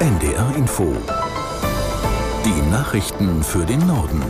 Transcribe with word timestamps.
NDR 0.00 0.56
Info. 0.56 0.96
Die 2.46 2.70
Nachrichten 2.70 3.42
für 3.42 3.66
den 3.66 3.86
Norden. 3.86 4.22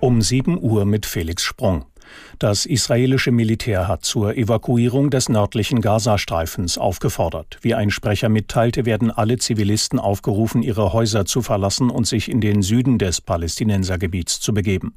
Um 0.00 0.20
7 0.20 0.62
Uhr 0.62 0.84
mit 0.84 1.06
Felix 1.06 1.42
Sprung. 1.42 1.86
Das 2.38 2.66
israelische 2.66 3.30
Militär 3.30 3.88
hat 3.88 4.04
zur 4.04 4.36
Evakuierung 4.36 5.08
des 5.08 5.30
nördlichen 5.30 5.80
Gazastreifens 5.80 6.76
aufgefordert. 6.76 7.56
Wie 7.62 7.74
ein 7.74 7.90
Sprecher 7.90 8.28
mitteilte, 8.28 8.84
werden 8.84 9.10
alle 9.10 9.38
Zivilisten 9.38 9.98
aufgerufen, 9.98 10.62
ihre 10.62 10.92
Häuser 10.92 11.24
zu 11.24 11.40
verlassen 11.40 11.88
und 11.88 12.06
sich 12.06 12.30
in 12.30 12.42
den 12.42 12.60
Süden 12.60 12.98
des 12.98 13.22
Palästinensergebiets 13.22 14.40
zu 14.40 14.52
begeben. 14.52 14.94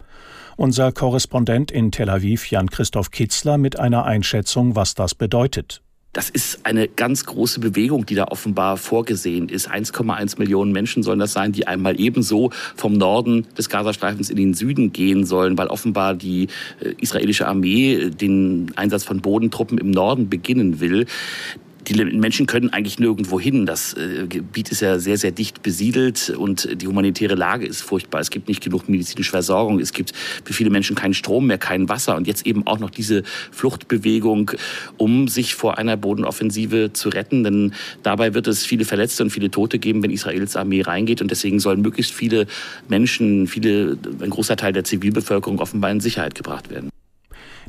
Unser 0.58 0.92
Korrespondent 0.92 1.72
in 1.72 1.94
Tel 1.94 2.10
Aviv, 2.10 2.52
Jan-Christoph 2.52 3.12
Kitzler, 3.12 3.58
mit 3.58 3.80
einer 3.80 4.04
Einschätzung, 4.04 4.76
was 4.76 4.94
das 4.94 5.16
bedeutet. 5.16 5.82
Das 6.12 6.32
ist 6.32 6.66
eine 6.66 6.88
ganz 6.88 7.26
große 7.26 7.60
Bewegung, 7.60 8.08
die 8.08 8.16
da 8.16 8.26
offenbar 8.26 8.78
vorgesehen 8.78 9.48
ist. 9.48 9.70
1,1 9.70 10.40
Millionen 10.40 10.72
Menschen 10.72 11.04
sollen 11.04 11.20
das 11.20 11.34
sein, 11.34 11.52
die 11.52 11.68
einmal 11.68 12.00
ebenso 12.00 12.50
vom 12.76 12.94
Norden 12.94 13.46
des 13.56 13.70
Gazastreifens 13.70 14.32
in 14.32 14.38
den 14.38 14.56
Süden 14.56 14.92
gehen 14.92 15.24
sollen, 15.26 15.56
weil 15.58 15.68
offenbar 15.68 16.16
die 16.16 16.48
äh, 16.80 16.96
israelische 17.00 17.48
Armee 17.48 18.10
den 18.10 18.72
Einsatz 18.76 19.04
von 19.04 19.22
Bodentruppen 19.22 19.78
im 19.78 19.92
Norden 19.92 20.30
beginnen 20.30 20.80
will 20.80 21.06
die 21.90 22.04
Menschen 22.06 22.46
können 22.46 22.72
eigentlich 22.72 23.00
nirgendwo 23.00 23.40
hin. 23.40 23.66
Das 23.66 23.94
äh, 23.94 24.28
Gebiet 24.28 24.70
ist 24.70 24.82
ja 24.82 25.00
sehr, 25.00 25.18
sehr 25.18 25.32
dicht 25.32 25.64
besiedelt 25.64 26.30
und 26.30 26.82
die 26.82 26.88
humanitäre 26.88 27.36
Lage 27.36 27.66
ist 27.66 27.82
furchtbar. 27.82 28.22
Es 28.22 28.30
gibt 28.30 28.48
nicht 28.48 28.64
genug 28.64 28.88
medizinische 28.88 29.32
Versorgung. 29.32 29.80
Es 29.80 29.92
gibt 29.92 30.14
für 30.44 30.54
viele 30.54 30.70
Menschen 30.70 30.96
keinen 30.96 31.14
Strom 31.14 31.48
mehr, 31.48 31.58
kein 31.58 31.90
Wasser 31.90 32.16
und 32.16 32.28
jetzt 32.28 32.46
eben 32.46 32.68
auch 32.68 32.80
noch 32.80 32.90
diese 32.92 33.24
Fluchtbewegung, 33.52 34.52
um 34.98 35.28
sich 35.28 35.56
vor 35.56 35.78
einer 35.78 35.98
Bodenoffensive 35.98 36.92
zu 36.94 37.10
retten. 37.10 37.44
Denn 37.44 37.74
dabei 38.04 38.34
wird 38.34 38.48
es 38.48 38.66
viele 38.66 38.86
Verletzte 38.86 39.24
und 39.24 39.32
viele 39.32 39.50
Tote 39.50 39.80
geben, 39.80 40.04
wenn 40.04 40.12
Israels 40.12 40.56
Armee 40.56 40.82
reingeht. 40.82 41.22
Und 41.22 41.32
deswegen 41.32 41.60
sollen 41.60 41.82
möglichst 41.82 42.14
viele 42.14 42.46
Menschen, 42.88 43.48
viele, 43.48 43.98
ein 44.22 44.30
großer 44.30 44.56
Teil 44.56 44.74
der 44.74 44.84
Zivilbevölkerung 44.84 45.60
offenbar 45.60 45.92
in 45.92 46.00
Sicherheit 46.00 46.36
gebracht 46.36 46.70
werden. 46.70 46.89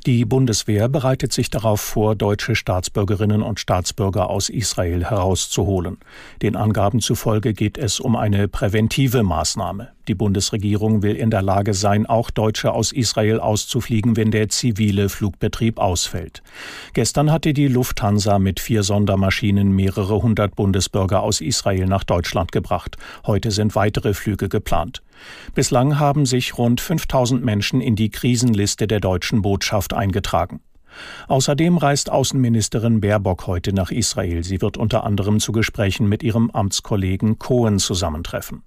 Die 0.07 0.25
Bundeswehr 0.25 0.89
bereitet 0.89 1.31
sich 1.31 1.51
darauf 1.51 1.79
vor, 1.79 2.17
deutsche 2.17 2.55
Staatsbürgerinnen 2.55 3.43
und 3.43 3.61
Staatsbürger 3.61 4.31
aus 4.31 4.49
Israel 4.49 5.05
herauszuholen. 5.05 5.99
Den 6.41 6.57
Angaben 6.57 7.01
zufolge 7.01 7.53
geht 7.53 7.77
es 7.77 8.01
um 8.01 8.17
eine 8.17 8.49
präventive 8.49 9.23
Maßnahme. 9.23 9.89
Die 10.09 10.15
Bundesregierung 10.15 11.03
will 11.03 11.17
in 11.17 11.31
der 11.31 11.43
Lage 11.43 11.75
sein, 11.75 12.07
auch 12.07 12.31
Deutsche 12.31 12.73
aus 12.73 12.93
Israel 12.93 13.41
auszufliegen, 13.41 14.17
wenn 14.17 14.31
der 14.31 14.49
zivile 14.49 15.11
Flugbetrieb 15.11 15.79
ausfällt. 15.79 16.43
Gestern 16.95 17.31
hatte 17.31 17.53
die 17.53 17.69
Lufthansa 17.69 18.39
mit 18.39 18.59
vier 18.59 18.83
Sondermaschinen 18.83 19.71
mehrere 19.71 20.23
hundert 20.23 20.57
Bundesbürger 20.57 21.23
aus 21.23 21.43
Israel 21.43 21.85
nach 21.85 22.05
Deutschland 22.05 22.53
gebracht. 22.53 22.97
Heute 23.27 23.51
sind 23.51 23.75
weitere 23.75 24.15
Flüge 24.15 24.49
geplant. 24.49 25.03
Bislang 25.55 25.99
haben 25.99 26.27
sich 26.27 26.59
rund 26.59 26.81
5000 26.81 27.45
Menschen 27.45 27.81
in 27.81 27.97
die 27.97 28.11
Krisenliste 28.11 28.87
der 28.87 29.01
deutschen 29.01 29.43
Botschaft 29.43 29.93
eingetragen. 29.93 30.61
Außerdem 31.29 31.77
reist 31.77 32.11
Außenministerin 32.11 33.01
Baerbock 33.01 33.47
heute 33.47 33.73
nach 33.73 33.91
Israel. 33.91 34.43
Sie 34.45 34.61
wird 34.61 34.77
unter 34.77 35.05
anderem 35.05 35.41
zu 35.41 35.53
Gesprächen 35.53 36.09
mit 36.09 36.23
ihrem 36.23 36.51
Amtskollegen 36.51 37.39
Cohen 37.39 37.79
zusammentreffen. 37.79 38.63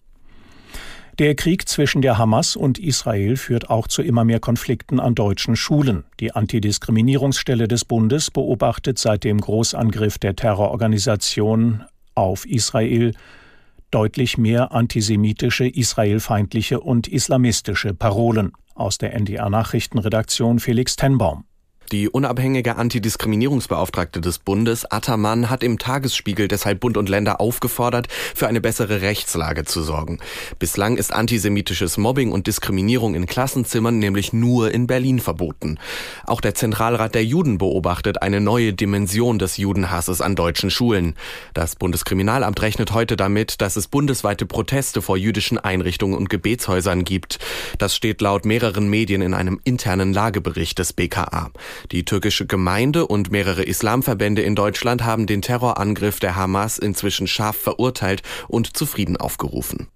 Der 1.20 1.36
Krieg 1.36 1.70
zwischen 1.70 2.02
der 2.02 2.18
Hamas 2.18 2.56
und 2.56 2.80
Israel 2.80 3.38
führt 3.38 3.70
auch 3.70 3.88
zu 3.88 4.02
immer 4.02 4.24
mehr 4.24 4.40
Konflikten 4.40 5.00
an 5.00 5.14
deutschen 5.14 5.56
Schulen. 5.56 6.06
Die 6.20 6.31
Antidiskriminierungsstelle 6.31 7.68
des 7.68 7.86
Bundes 7.86 8.31
beobachtet 8.31 8.98
seit 8.98 9.24
dem 9.24 9.40
Großangriff 9.40 10.18
der 10.18 10.36
Terrororganisation 10.36 11.84
auf 12.16 12.48
Israel 12.48 13.14
deutlich 13.94 14.38
mehr 14.38 14.72
antisemitische, 14.72 15.68
israelfeindliche 15.68 16.80
und 16.80 17.08
islamistische 17.08 17.94
Parolen. 17.94 18.54
Aus 18.76 18.98
der 18.98 19.14
NDR 19.14 19.50
Nachrichtenredaktion 19.50 20.59
Felix 20.59 20.96
Tenbaum. 20.96 21.46
Die 21.92 22.10
unabhängige 22.10 22.76
Antidiskriminierungsbeauftragte 22.78 24.20
des 24.22 24.40
Bundes, 24.40 24.90
Attermann, 24.90 25.50
hat 25.50 25.64
im 25.64 25.78
Tagesspiegel 25.78 26.48
deshalb 26.48 26.80
Bund 26.80 26.98
und 26.98 27.10
Länder 27.10 27.40
aufgefordert, 27.40 28.08
für 28.34 28.48
eine 28.48 28.62
bessere 28.62 29.02
Rechtslage 29.02 29.66
zu 29.66 29.84
sorgen. 29.84 30.20
Bislang 30.58 30.98
ist 30.98 31.14
antisemitisches 31.14 31.98
Mobbing 31.98 32.32
und 32.32 32.48
Diskriminierung 32.48 33.14
in 33.14 33.28
Klassenzimmern 33.28 34.00
nämlich 34.00 34.34
nur 34.34 34.72
in 34.72 34.88
Berlin 34.88 35.20
verboten. 35.20 35.78
Auch 36.26 36.42
der 36.42 36.56
Zentralrat 36.56 37.14
der 37.14 37.26
Juden 37.26 37.58
beobachtet 37.58 38.22
eine 38.22 38.42
neue 38.42 38.74
Dimension 38.74 39.38
des 39.38 39.58
Judenhasses 39.58 40.22
an 40.22 40.36
deutschen 40.36 40.72
Schulen. 40.72 41.16
Das 41.54 41.76
Bundeskriminalamt 41.76 42.62
rechnet 42.62 42.94
heute 42.94 43.18
damit, 43.18 43.62
dass 43.62 43.76
es 43.76 43.88
bundesweite 43.88 44.46
Proteste 44.46 45.02
vor 45.02 45.18
jüdischen 45.18 45.58
Einrichtungen 45.60 46.18
und 46.18 46.30
Gebetshäusern 46.30 47.04
gibt. 47.04 47.40
Das 47.78 47.96
steht 47.96 48.22
laut 48.22 48.46
mehreren 48.46 48.90
Medien 48.90 49.22
in 49.22 49.34
einem 49.34 49.60
internen 49.64 50.14
Lagebericht 50.14 50.80
des 50.80 50.94
BKA. 50.94 51.52
Die 51.91 52.06
türkische 52.06 52.45
Gemeinde 52.45 53.07
und 53.07 53.31
mehrere 53.31 53.63
Islamverbände 53.63 54.41
in 54.41 54.56
Deutschland 54.56 55.03
haben 55.03 55.28
den 55.28 55.41
Terrorangriff 55.41 56.19
der 56.19 56.35
Hamas 56.35 56.78
inzwischen 56.78 57.28
scharf 57.28 57.57
verurteilt 57.57 58.22
und 58.47 58.75
zu 58.78 58.85
Frieden 58.85 59.17
aufgerufen. 59.17 59.88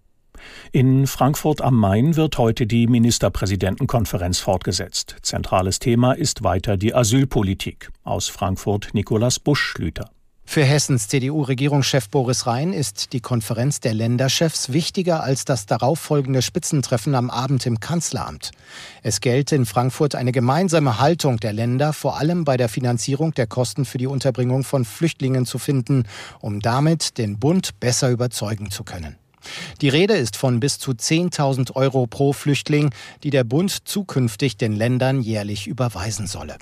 In 0.71 1.07
Frankfurt 1.07 1.61
am 1.61 1.75
Main 1.75 2.15
wird 2.15 2.37
heute 2.37 2.67
die 2.67 2.87
Ministerpräsidentenkonferenz 2.87 4.39
fortgesetzt. 4.39 5.17
Zentrales 5.21 5.79
Thema 5.79 6.13
ist 6.13 6.43
weiter 6.43 6.77
die 6.77 6.93
Asylpolitik. 6.93 7.89
Aus 8.03 8.27
Frankfurt 8.27 8.89
Nikolaus 8.93 9.39
Busch-Schlüter. 9.39 10.09
Für 10.49 10.63
Hessens 10.63 11.09
CDU-Regierungschef 11.09 12.09
Boris 12.09 12.47
Rhein 12.47 12.71
ist 12.71 13.11
die 13.11 13.19
Konferenz 13.19 13.81
der 13.81 13.93
Länderchefs 13.93 14.71
wichtiger 14.71 15.21
als 15.21 15.43
das 15.43 15.65
darauffolgende 15.65 16.41
Spitzentreffen 16.41 17.15
am 17.15 17.29
Abend 17.29 17.65
im 17.65 17.81
Kanzleramt. 17.81 18.51
Es 19.03 19.19
gelte 19.19 19.57
in 19.57 19.65
Frankfurt 19.65 20.15
eine 20.15 20.31
gemeinsame 20.31 20.99
Haltung 20.99 21.37
der 21.37 21.51
Länder, 21.51 21.91
vor 21.91 22.17
allem 22.17 22.45
bei 22.45 22.55
der 22.55 22.69
Finanzierung 22.69 23.33
der 23.33 23.45
Kosten 23.45 23.83
für 23.83 23.97
die 23.97 24.07
Unterbringung 24.07 24.63
von 24.63 24.85
Flüchtlingen 24.85 25.45
zu 25.45 25.59
finden, 25.59 26.05
um 26.39 26.61
damit 26.61 27.17
den 27.17 27.37
Bund 27.37 27.79
besser 27.81 28.09
überzeugen 28.09 28.71
zu 28.71 28.85
können. 28.85 29.17
Die 29.81 29.89
Rede 29.89 30.13
ist 30.15 30.37
von 30.37 30.61
bis 30.61 30.79
zu 30.79 30.91
10.000 30.91 31.75
Euro 31.75 32.07
pro 32.07 32.31
Flüchtling, 32.31 32.91
die 33.21 33.31
der 33.31 33.43
Bund 33.43 33.87
zukünftig 33.87 34.55
den 34.55 34.73
Ländern 34.73 35.21
jährlich 35.21 35.67
überweisen 35.67 36.25
solle. 36.25 36.57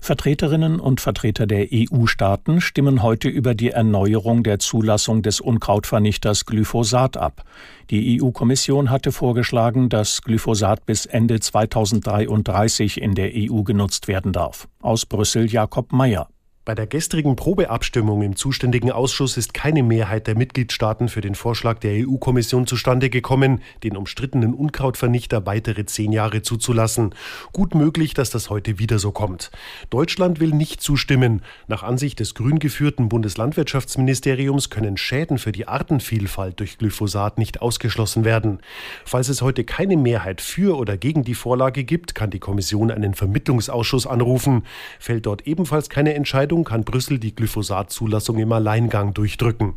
Vertreterinnen 0.00 0.80
und 0.80 1.00
Vertreter 1.00 1.46
der 1.46 1.68
EU-Staaten 1.72 2.60
stimmen 2.60 3.02
heute 3.02 3.28
über 3.28 3.54
die 3.54 3.70
Erneuerung 3.70 4.42
der 4.42 4.58
Zulassung 4.58 5.22
des 5.22 5.40
Unkrautvernichters 5.40 6.46
Glyphosat 6.46 7.16
ab. 7.16 7.44
Die 7.90 8.20
EU-Kommission 8.20 8.90
hatte 8.90 9.12
vorgeschlagen, 9.12 9.88
dass 9.88 10.22
Glyphosat 10.22 10.86
bis 10.86 11.06
Ende 11.06 11.40
2033 11.40 13.00
in 13.00 13.14
der 13.14 13.32
EU 13.34 13.62
genutzt 13.62 14.08
werden 14.08 14.32
darf. 14.32 14.68
Aus 14.80 15.06
Brüssel 15.06 15.50
Jakob 15.50 15.92
Mayer. 15.92 16.28
Bei 16.66 16.74
der 16.74 16.86
gestrigen 16.86 17.36
Probeabstimmung 17.36 18.22
im 18.22 18.36
zuständigen 18.36 18.90
Ausschuss 18.90 19.36
ist 19.36 19.52
keine 19.52 19.82
Mehrheit 19.82 20.26
der 20.26 20.34
Mitgliedstaaten 20.34 21.10
für 21.10 21.20
den 21.20 21.34
Vorschlag 21.34 21.78
der 21.80 22.08
EU-Kommission 22.08 22.66
zustande 22.66 23.10
gekommen, 23.10 23.60
den 23.82 23.98
umstrittenen 23.98 24.54
Unkrautvernichter 24.54 25.44
weitere 25.44 25.84
zehn 25.84 26.10
Jahre 26.10 26.40
zuzulassen. 26.40 27.14
Gut 27.52 27.74
möglich, 27.74 28.14
dass 28.14 28.30
das 28.30 28.48
heute 28.48 28.78
wieder 28.78 28.98
so 28.98 29.12
kommt. 29.12 29.50
Deutschland 29.90 30.40
will 30.40 30.52
nicht 30.52 30.80
zustimmen. 30.80 31.42
Nach 31.68 31.82
Ansicht 31.82 32.18
des 32.18 32.34
grün 32.34 32.58
geführten 32.58 33.10
Bundeslandwirtschaftsministeriums 33.10 34.70
können 34.70 34.96
Schäden 34.96 35.36
für 35.36 35.52
die 35.52 35.68
Artenvielfalt 35.68 36.60
durch 36.60 36.78
Glyphosat 36.78 37.36
nicht 37.36 37.60
ausgeschlossen 37.60 38.24
werden. 38.24 38.60
Falls 39.04 39.28
es 39.28 39.42
heute 39.42 39.64
keine 39.64 39.98
Mehrheit 39.98 40.40
für 40.40 40.78
oder 40.78 40.96
gegen 40.96 41.24
die 41.24 41.34
Vorlage 41.34 41.84
gibt, 41.84 42.14
kann 42.14 42.30
die 42.30 42.40
Kommission 42.40 42.90
einen 42.90 43.12
Vermittlungsausschuss 43.12 44.06
anrufen. 44.06 44.62
Fällt 44.98 45.26
dort 45.26 45.46
ebenfalls 45.46 45.90
keine 45.90 46.14
Entscheidung, 46.14 46.53
Entscheidung 46.54 46.64
kann 46.64 46.84
Brüssel 46.84 47.18
die 47.18 47.34
Glyphosat-Zulassung 47.34 48.38
im 48.38 48.52
Alleingang 48.52 49.12
durchdrücken. 49.12 49.74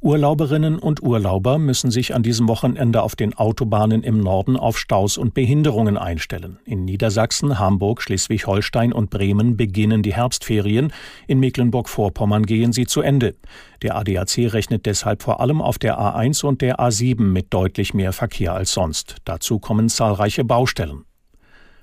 Urlauberinnen 0.00 0.78
und 0.78 1.02
Urlauber 1.02 1.58
müssen 1.58 1.90
sich 1.90 2.14
an 2.14 2.22
diesem 2.22 2.46
Wochenende 2.46 3.02
auf 3.02 3.16
den 3.16 3.34
Autobahnen 3.34 4.02
im 4.02 4.20
Norden 4.20 4.56
auf 4.56 4.78
Staus 4.78 5.16
und 5.16 5.32
Behinderungen 5.32 5.96
einstellen. 5.96 6.58
In 6.66 6.84
Niedersachsen, 6.84 7.58
Hamburg, 7.58 8.02
Schleswig-Holstein 8.02 8.92
und 8.92 9.08
Bremen 9.08 9.56
beginnen 9.56 10.02
die 10.02 10.14
Herbstferien. 10.14 10.92
In 11.26 11.40
Mecklenburg-Vorpommern 11.40 12.44
gehen 12.44 12.72
sie 12.72 12.86
zu 12.86 13.00
Ende. 13.00 13.34
Der 13.82 13.96
ADAC 13.96 14.52
rechnet 14.52 14.84
deshalb 14.84 15.22
vor 15.22 15.40
allem 15.40 15.62
auf 15.62 15.78
der 15.78 15.98
A1 15.98 16.44
und 16.44 16.60
der 16.60 16.78
A7 16.78 17.22
mit 17.22 17.46
deutlich 17.54 17.94
mehr 17.94 18.12
Verkehr 18.12 18.52
als 18.52 18.72
sonst. 18.72 19.16
Dazu 19.24 19.58
kommen 19.58 19.88
zahlreiche 19.88 20.44
Baustellen. 20.44 21.06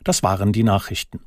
Das 0.03 0.21
waren 0.21 0.53
die 0.53 0.63
Nachrichten. 0.63 1.19